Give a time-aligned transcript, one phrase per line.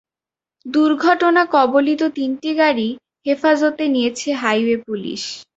[0.65, 2.91] দুর্ঘটনাকবলিত তিনটি গাড়িই
[3.25, 5.21] হেফাজতে নিয়েছে হাইওয়ে পুলিশ।